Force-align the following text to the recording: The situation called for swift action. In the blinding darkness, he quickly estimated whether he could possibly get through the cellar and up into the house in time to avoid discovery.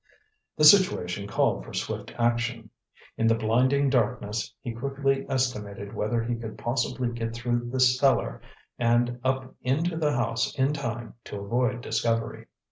The 0.57 0.63
situation 0.63 1.27
called 1.27 1.63
for 1.63 1.75
swift 1.75 2.11
action. 2.17 2.71
In 3.17 3.27
the 3.27 3.35
blinding 3.35 3.87
darkness, 3.91 4.51
he 4.59 4.73
quickly 4.73 5.27
estimated 5.29 5.93
whether 5.93 6.23
he 6.23 6.33
could 6.35 6.57
possibly 6.57 7.09
get 7.09 7.35
through 7.35 7.69
the 7.69 7.79
cellar 7.79 8.41
and 8.79 9.19
up 9.23 9.53
into 9.61 9.95
the 9.97 10.13
house 10.13 10.55
in 10.57 10.73
time 10.73 11.13
to 11.25 11.39
avoid 11.41 11.81
discovery. 11.81 12.47